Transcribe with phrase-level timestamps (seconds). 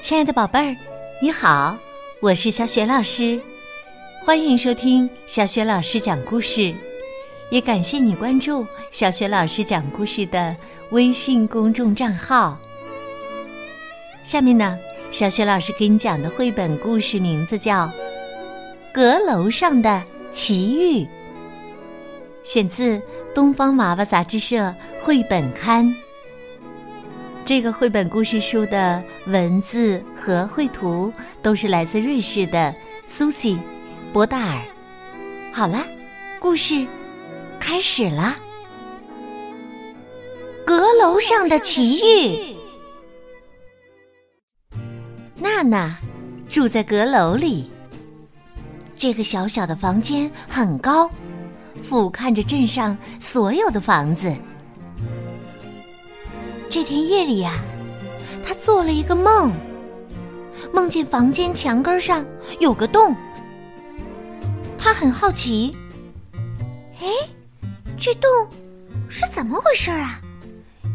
[0.00, 0.76] 亲爱的宝贝儿，
[1.20, 1.76] 你好，
[2.20, 3.40] 我是小雪老师，
[4.22, 6.72] 欢迎收听小雪老师讲故事，
[7.50, 10.54] 也感谢你关注小雪老师讲故事的
[10.90, 12.56] 微信公众账号。
[14.22, 14.78] 下面呢，
[15.10, 17.86] 小雪老师给你讲的绘本故事名字叫
[18.92, 21.04] 《阁楼上的奇遇》，
[22.44, 22.98] 选自
[23.34, 25.84] 《东方娃娃杂志社绘本刊》。
[27.48, 32.74] 这个绘本故事书的文字和绘图都是来自瑞士的
[33.06, 33.54] 苏西·
[34.12, 34.62] 博达尔。
[35.50, 35.82] 好了，
[36.38, 36.86] 故事
[37.58, 38.36] 开始了。
[40.66, 42.54] 阁楼上的奇遇。
[45.40, 45.96] 娜娜
[46.50, 47.70] 住在阁楼里，
[48.94, 51.10] 这个小小的房间很高，
[51.82, 54.36] 俯瞰着镇上所有的房子。
[56.70, 57.54] 这天夜里呀，
[58.44, 59.50] 他做了一个梦，
[60.70, 62.24] 梦见房间墙根上
[62.60, 63.16] 有个洞。
[64.78, 65.74] 他很好奇，
[67.00, 67.06] 哎，
[67.98, 68.30] 这洞
[69.08, 70.20] 是怎么回事啊？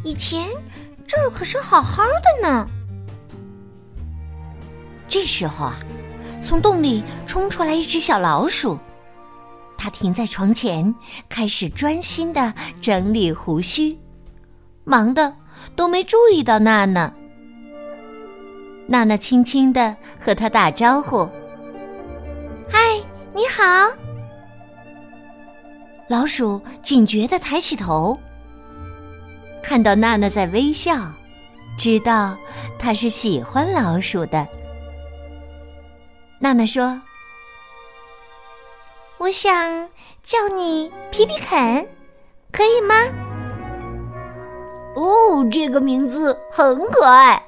[0.04, 0.48] 以前
[1.08, 2.68] 这儿可是好好的呢。
[5.08, 5.80] 这时候啊，
[6.40, 8.78] 从洞里冲出来一只小老鼠，
[9.76, 10.94] 它停在床前，
[11.28, 13.98] 开始专心的整理胡须，
[14.84, 15.36] 忙的。
[15.75, 17.11] 都没注意到娜娜。
[18.86, 21.28] 娜娜轻轻的和他打招呼
[22.69, 22.80] ：“嗨，
[23.33, 23.64] 你好。”
[26.09, 28.17] 老鼠警觉的抬起头，
[29.64, 30.95] 看到娜娜在微笑，
[31.78, 32.38] 知道
[32.78, 34.45] 她是喜欢老鼠的。
[36.39, 37.02] 娜娜说
[39.17, 39.89] ：“我想
[40.22, 41.88] 叫你皮皮肯，
[42.52, 42.95] 可以吗？”
[44.96, 47.42] 哦，这个名字很可爱。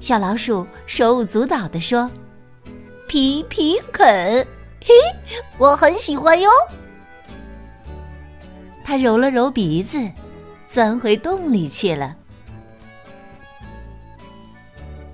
[0.00, 2.10] 小老鼠手舞足蹈地说
[3.06, 4.06] ：“皮皮肯，
[4.82, 4.94] 嘿，
[5.58, 6.50] 我很喜欢哟。”
[8.82, 9.98] 他揉了揉鼻子，
[10.66, 12.16] 钻回洞里去了。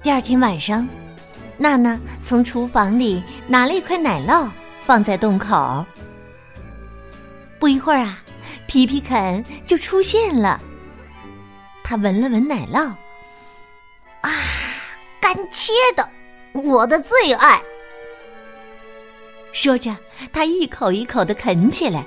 [0.03, 0.89] 第二天晚上，
[1.59, 4.49] 娜娜从厨房里拿了一块奶酪，
[4.87, 5.85] 放在洞口。
[7.59, 8.21] 不一会儿啊，
[8.69, 10.61] 皮皮肯就出现了。
[11.89, 12.81] 他闻了闻奶酪，
[14.23, 14.31] 啊，
[15.21, 16.11] 干切的，
[16.53, 17.63] 我的最爱。
[19.53, 19.97] 说着，
[20.33, 22.05] 他一口一口的啃起来，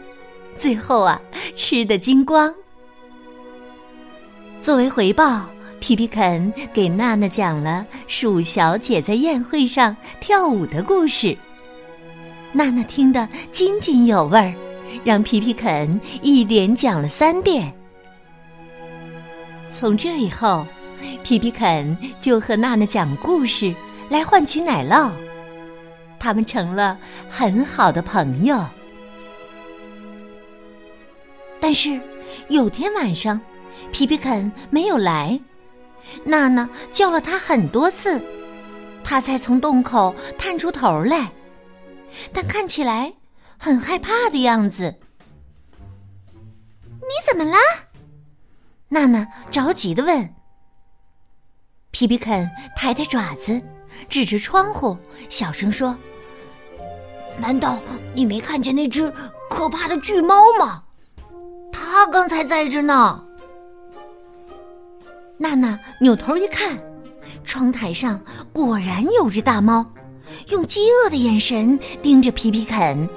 [0.57, 1.21] 最后啊，
[1.55, 2.53] 吃的精光。
[4.59, 5.45] 作为回报，
[5.79, 11.37] 皮皮肯给娜娜讲了鼠小姐在宴会上跳舞的故事。
[12.51, 14.53] 娜娜听得津津有味儿，
[15.05, 17.73] 让皮皮肯一连讲了三遍。
[19.71, 20.65] 从这以后，
[21.23, 23.73] 皮皮肯就和娜娜讲故事
[24.09, 25.11] 来换取奶酪，
[26.19, 26.97] 他们成了
[27.29, 28.65] 很好的朋友。
[31.61, 31.99] 但是
[32.49, 33.39] 有天晚上，
[33.91, 35.39] 皮皮肯没有来，
[36.23, 38.21] 娜娜叫了他很多次，
[39.03, 41.31] 他才从洞口探出头来，
[42.33, 43.13] 但看起来
[43.57, 44.95] 很害怕的样子。
[46.81, 47.57] 你怎么了？
[48.91, 50.33] 娜娜着急的问
[51.91, 53.61] ：“皮皮肯，抬抬爪子，
[54.09, 54.97] 指着窗户，
[55.29, 55.95] 小声说
[57.39, 57.79] ：‘难道
[58.15, 59.13] 你没看见那只
[59.47, 60.83] 可怕的巨猫吗？
[61.71, 63.23] 它刚才在这呢。’”
[65.37, 66.75] 娜娜扭头一看，
[67.45, 68.19] 窗台上
[68.51, 69.85] 果然有只大猫，
[70.47, 73.07] 用饥饿的眼神盯着皮皮肯。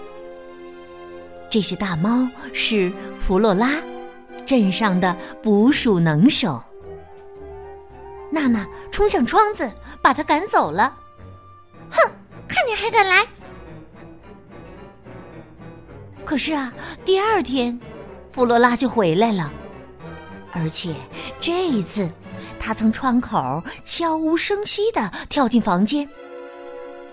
[1.49, 3.71] 这只大猫是弗洛拉。
[4.47, 6.63] 镇上的捕鼠能手，
[8.31, 9.71] 娜娜冲向窗子，
[10.03, 10.97] 把他赶走了。
[11.91, 12.11] 哼，
[12.49, 13.27] 看你还敢来！
[16.25, 16.73] 可是啊，
[17.05, 17.79] 第二天，
[18.31, 19.53] 弗罗拉就回来了，
[20.53, 20.95] 而且
[21.41, 22.11] 这一次，
[22.59, 26.09] 他从窗口悄无声息的跳进房间，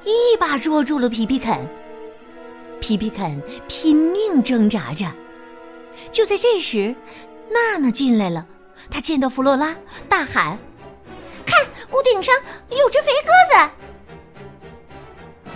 [0.04, 1.68] 一把捉住了皮皮肯。
[2.80, 5.06] 皮皮肯拼命挣扎着。
[6.12, 6.96] 就在这时，
[7.52, 8.46] 娜娜进来了。
[8.92, 9.76] 她见到弗洛拉，
[10.08, 10.58] 大喊
[11.46, 12.34] ：“看，屋顶上
[12.70, 13.70] 有只肥鸽子！”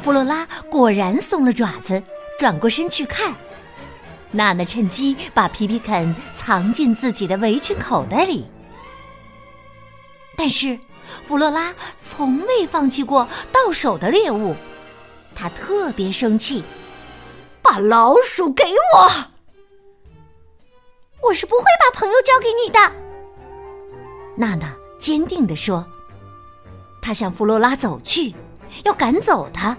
[0.04, 2.02] 弗洛拉果然松了爪子，
[2.38, 3.34] 转过身去看。
[4.32, 8.46] 娜娜趁机把皮皮肯藏进自己的围裙口袋里。
[10.36, 10.78] 但是，
[11.28, 11.74] 弗洛拉
[12.04, 14.56] 从未放弃过到手的猎物，
[15.36, 16.64] 她特别生气，
[17.62, 18.64] 把老鼠给
[18.96, 19.33] 我！
[21.24, 22.80] 我是不会把朋友交给你的，
[24.36, 25.86] 娜娜坚定地说。
[27.02, 28.34] 他向弗洛拉走去，
[28.84, 29.76] 要赶走他。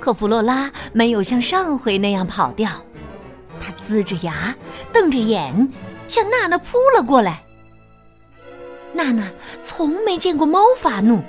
[0.00, 2.70] 可弗洛拉没有像上回那样跑掉，
[3.60, 4.54] 他龇着牙，
[4.92, 5.72] 瞪着眼，
[6.08, 7.42] 向娜娜扑了过来。
[8.92, 9.30] 娜娜
[9.62, 11.22] 从没见过猫发怒，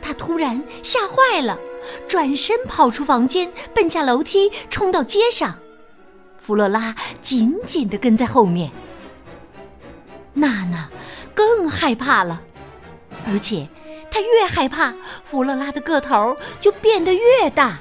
[0.00, 1.58] 她突然吓坏了，
[2.08, 5.56] 转身跑出房间，奔下楼梯，冲到街上。
[6.40, 8.70] 弗洛拉紧紧的跟在后面。
[10.32, 10.88] 娜娜
[11.34, 12.40] 更害怕了，
[13.26, 13.68] 而且
[14.10, 14.94] 她越害怕，
[15.24, 17.78] 弗洛拉的个头就变得越大。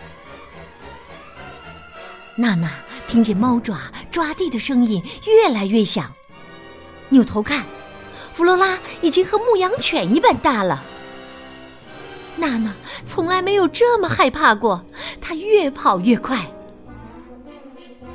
[2.36, 2.72] 娜娜
[3.08, 3.80] 听见猫爪
[4.12, 6.12] 抓地的声音越来越响，
[7.10, 7.64] 扭头看，
[8.34, 10.84] 弗洛拉已经和牧羊犬一般大了。
[12.36, 12.74] 娜娜
[13.06, 14.86] 从来没有这么害怕过，
[15.20, 16.50] 她越跑越快。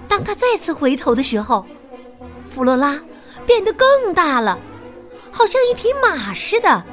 [0.09, 1.67] 当他再次回头的时候，
[2.55, 3.01] 弗洛拉
[3.47, 4.59] 变得更大了，
[5.31, 6.85] 好像一匹马似的。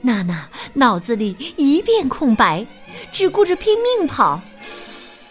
[0.00, 2.66] 娜娜脑子里一片空白，
[3.12, 4.40] 只顾着拼命跑。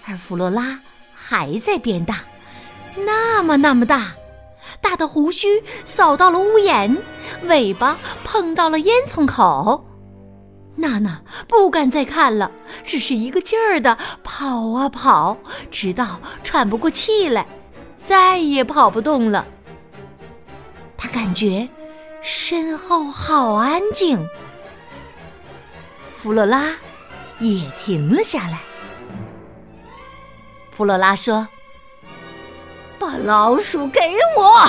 [0.06, 0.80] 而弗洛拉
[1.14, 2.20] 还在变大，
[2.96, 4.14] 那么那么大，
[4.82, 6.98] 大的胡须扫到了屋檐，
[7.44, 9.87] 尾巴碰到了烟囱口。
[10.78, 12.52] 娜娜不敢再看了，
[12.86, 15.36] 只是一个劲儿的跑啊跑，
[15.72, 17.46] 直到喘不过气来，
[18.06, 19.46] 再也跑不动了。
[20.96, 21.68] 她感觉
[22.22, 24.24] 身后好安静，
[26.16, 26.72] 弗洛拉
[27.40, 28.60] 也停了下来。
[30.72, 31.48] 弗洛拉说
[33.00, 34.00] ：“把老鼠给
[34.38, 34.64] 我。”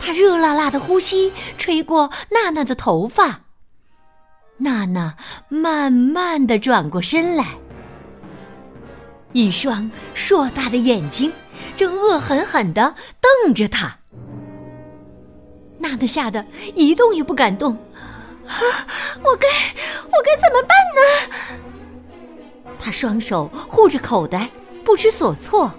[0.00, 3.40] 他热辣辣的呼吸吹过娜娜的头发，
[4.58, 5.14] 娜娜
[5.48, 7.44] 慢慢的转过身来，
[9.32, 11.32] 一双硕大的眼睛
[11.76, 13.96] 正恶狠狠的瞪着他。
[15.78, 16.44] 娜娜吓得
[16.74, 17.74] 一动也不敢动，
[18.46, 18.56] 啊！
[19.22, 19.46] 我该
[20.04, 21.02] 我该怎么办呢？
[22.80, 24.48] 他双手护着口袋，
[24.84, 25.72] 不知所措。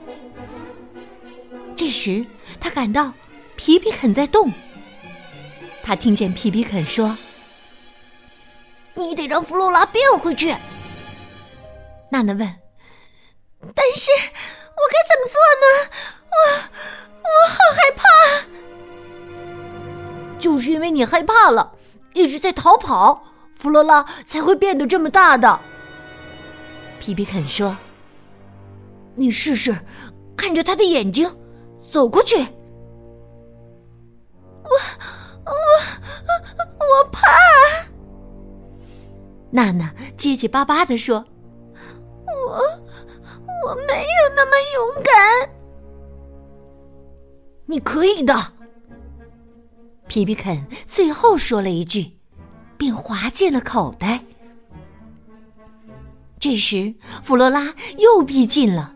[1.75, 2.25] 这时，
[2.59, 3.12] 他感到
[3.56, 4.51] 皮皮肯在动。
[5.81, 7.18] 他听见皮皮肯说
[8.97, 10.53] ：“你得让弗洛拉变回去。”
[12.11, 12.39] 娜娜问
[13.75, 15.65] ：“但是我该怎么做呢？
[16.29, 16.35] 我
[17.23, 18.03] 我好害怕。”
[20.39, 21.73] 就是因为你害怕了，
[22.13, 23.23] 一直在逃跑，
[23.55, 25.59] 弗洛拉才会变得这么大的。
[26.99, 27.75] 皮皮肯说
[29.15, 29.75] ：“你试试，
[30.35, 31.35] 看着他的眼睛，
[31.91, 32.35] 走过去。”
[34.63, 34.69] 我
[35.45, 35.51] 我
[36.79, 37.21] 我怕。
[39.49, 41.25] 娜娜结结巴巴的说
[42.27, 42.61] ：“我
[43.65, 45.49] 我没有那么勇敢。”
[47.65, 48.33] 你可以的。
[50.07, 52.17] 皮皮肯最后说了一句，
[52.77, 54.23] 便滑进了口袋。
[56.39, 58.94] 这时，弗罗拉又逼近了。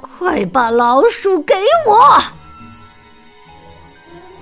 [0.00, 1.54] 快把老鼠给
[1.86, 2.22] 我！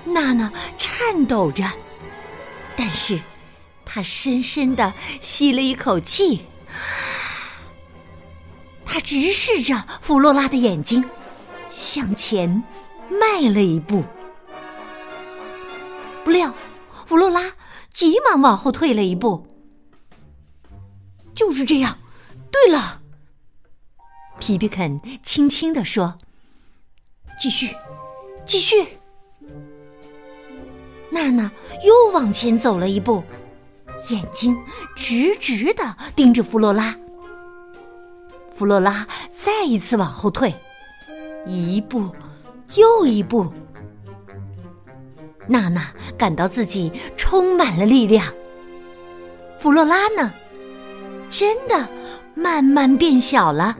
[0.05, 1.65] 娜娜颤抖着，
[2.77, 3.19] 但是
[3.87, 6.45] 他深深的吸了一口气。
[8.85, 11.03] 他直视着弗洛拉的眼睛，
[11.69, 12.49] 向前
[13.09, 14.03] 迈了一步。
[16.23, 16.53] 不料，
[17.05, 17.51] 弗洛拉
[17.93, 19.47] 急忙往后退了一步。
[21.33, 21.97] 就是这样。
[22.51, 23.01] 对了，
[24.39, 26.17] 皮皮肯轻轻地说
[27.39, 27.75] ：“继续，
[28.45, 28.75] 继续。”
[31.11, 31.49] 娜娜
[31.85, 33.23] 又往前走了一步，
[34.09, 34.57] 眼睛
[34.95, 36.95] 直直的盯着弗洛拉。
[38.55, 40.53] 弗洛拉再一次往后退，
[41.45, 42.09] 一步
[42.75, 43.51] 又一步。
[45.47, 48.25] 娜娜感到自己充满了力量。
[49.59, 50.33] 弗洛拉呢？
[51.29, 51.87] 真的
[52.35, 53.77] 慢慢变小了。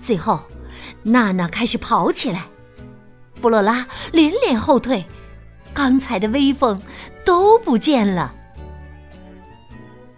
[0.00, 0.40] 最后，
[1.02, 2.46] 娜娜开始跑起来，
[3.40, 5.04] 弗洛拉连连后退，
[5.76, 6.80] 刚才的威风
[7.22, 8.34] 都不见了。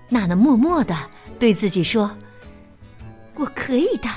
[0.08, 0.96] 娜娜默默的
[1.36, 2.16] 对自己说
[3.34, 4.08] ：“我可以的，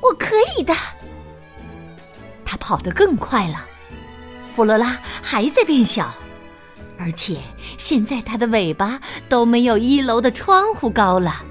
[0.00, 0.74] 我可以的。”
[2.42, 3.66] 她跑得更快了，
[4.56, 6.10] 弗洛拉还在变小。
[6.98, 7.36] 而且
[7.76, 8.98] 现在它的尾巴
[9.28, 11.42] 都没有一楼的窗户高了。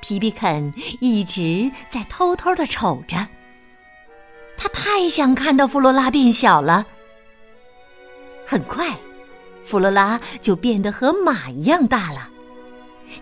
[0.00, 3.26] 皮皮肯一直在偷偷的瞅着，
[4.56, 6.86] 他太想看到弗罗拉变小了。
[8.46, 8.96] 很快，
[9.64, 12.28] 弗罗拉就变得和马一样大了，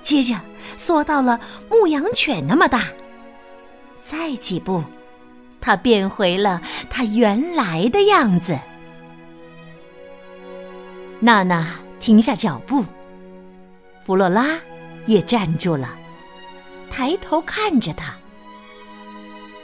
[0.02, 0.34] 接着
[0.76, 2.84] 缩到了牧羊犬那么大。
[4.04, 4.84] 再几步，
[5.60, 6.60] 它变回了
[6.90, 8.58] 它原来的样子。
[11.20, 12.84] 娜娜停下脚步，
[14.04, 14.58] 弗洛拉
[15.06, 15.96] 也站住了，
[16.90, 18.14] 抬头看着他。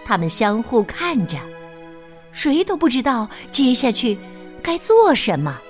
[0.06, 1.38] 他们相互看着，
[2.32, 4.18] 谁都不知道接下去
[4.62, 5.60] 该做什么。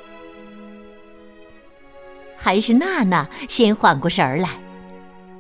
[2.37, 4.49] 还是娜娜先缓过神儿来，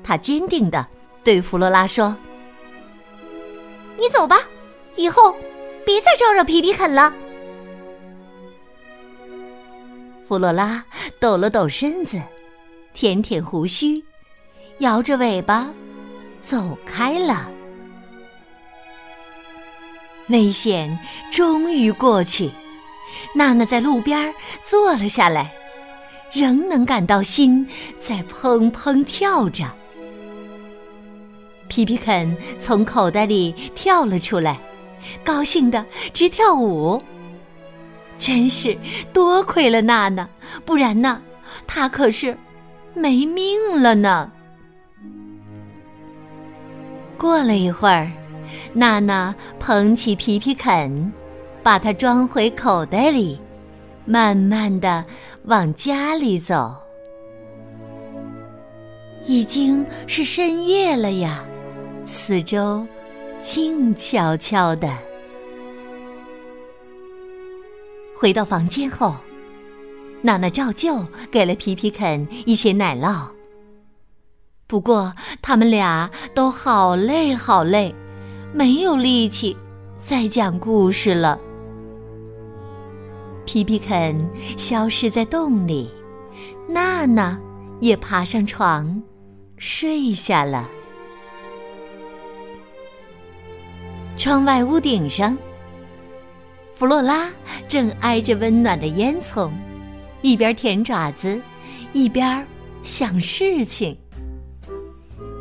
[0.02, 0.86] 她坚定的
[1.24, 2.14] 对弗罗拉说
[3.98, 4.38] ：“你走吧，
[4.96, 5.34] 以后
[5.84, 7.12] 别再招惹皮皮肯了。”
[10.28, 10.84] 弗罗拉
[11.18, 12.20] 抖了抖身子，
[12.92, 14.04] 舔舔胡须，
[14.78, 15.68] 摇着尾巴
[16.38, 17.50] 走开了。
[20.30, 20.98] 危险
[21.30, 22.50] 终于过去，
[23.34, 24.32] 娜娜在路边
[24.62, 25.52] 坐了下来，
[26.32, 27.66] 仍能感到心
[27.98, 29.64] 在砰砰跳着。
[31.68, 34.58] 皮皮肯从口袋里跳了出来，
[35.24, 37.02] 高兴的直跳舞。
[38.18, 38.76] 真是
[39.12, 40.28] 多亏了娜娜，
[40.64, 41.20] 不然呢，
[41.66, 42.36] 他可是
[42.92, 44.30] 没命了呢。
[47.16, 48.10] 过了一会儿。
[48.72, 51.12] 娜娜捧起皮皮肯，
[51.62, 53.40] 把它装回口袋里，
[54.04, 55.04] 慢慢的
[55.44, 56.74] 往家里走。
[59.26, 61.44] 已经是深夜了呀，
[62.04, 62.86] 四周
[63.38, 64.90] 静悄悄的。
[68.16, 69.14] 回到房间后，
[70.20, 73.26] 娜娜照旧给了皮皮肯一些奶酪。
[74.66, 77.94] 不过，他们俩都好累，好累。
[78.52, 79.56] 没有力气
[79.98, 81.38] 再讲故事了。
[83.46, 85.88] 皮皮肯消失在洞里，
[86.68, 87.38] 娜娜
[87.80, 89.02] 也爬上床
[89.56, 90.68] 睡下了。
[94.16, 95.36] 窗外屋顶上，
[96.74, 97.30] 弗洛拉
[97.68, 99.50] 正挨着温暖的烟囱，
[100.22, 101.40] 一边舔爪子，
[101.92, 102.46] 一边
[102.82, 103.96] 想事情。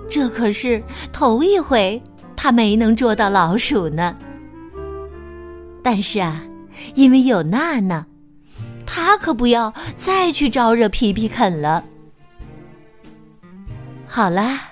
[0.10, 2.01] 这可是头一回。
[2.41, 4.15] 他没能捉到老鼠呢，
[5.84, 6.41] 但是啊，
[6.96, 8.05] 因为有娜娜，
[8.86, 11.84] 他可不要再去招惹皮皮肯了。
[14.08, 14.69] 好啦，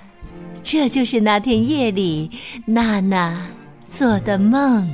[0.64, 2.32] 这就是那天夜里
[2.66, 3.38] 娜娜
[3.92, 4.90] 做的梦。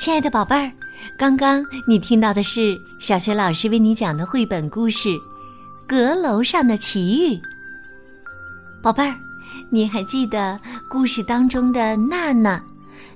[0.00, 0.72] 亲爱的宝贝儿，
[1.18, 5.10] 刚刚你听到的是小学老师为你讲的绘本故事
[5.86, 7.36] 《阁楼上的奇遇》。
[8.82, 9.14] 宝贝儿，
[9.68, 12.58] 你还记得故事当中的娜娜，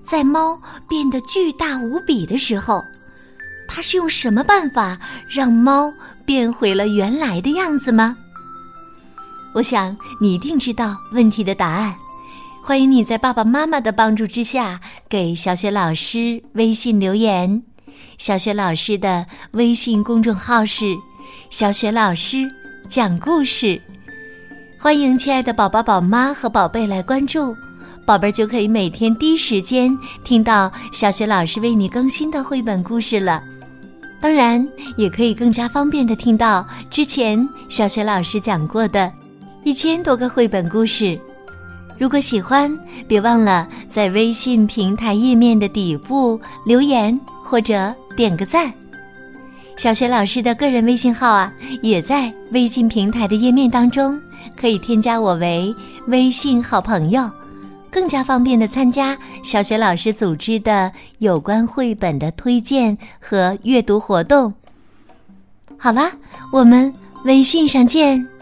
[0.04, 2.84] 在猫变得巨大无比的时候，
[3.66, 5.90] 她是用什么办法让猫
[6.26, 8.14] 变回了原来的样子吗？
[9.54, 11.94] 我想你一定知道问题的答案。
[12.66, 17.62] 欢迎你在爸爸妈妈的帮助之下给小雪老师微信留言。
[18.16, 20.86] 小雪老师的微信公众号是
[21.52, 22.38] “小雪老师
[22.88, 23.78] 讲故事”，
[24.80, 27.54] 欢迎亲爱的宝宝、宝妈和宝贝来关注，
[28.06, 29.94] 宝贝儿就可以每天第一时间
[30.24, 33.42] 听到小雪老师为你更新的绘本故事了。
[34.22, 34.66] 当然，
[34.96, 39.12] 也可以更加方便的听到之前小雪老师讲过的
[39.64, 41.20] 一千多个绘本故事。
[41.98, 42.70] 如果喜欢，
[43.06, 48.72] 别忘了在微信平台页面的底部留言或者点个赞。
[49.76, 54.18] 小学老师的个人微信号啊，也在微信平台的页面当中，
[54.56, 55.74] 可以添加我为
[56.08, 57.28] 微信好朋友，
[57.90, 64.52] 更加方便的参加小学老师组织的有关绘本的推荐和阅读活动。
[65.76, 66.10] 好啦，
[66.52, 66.92] 我们
[67.24, 68.33] 微信上见。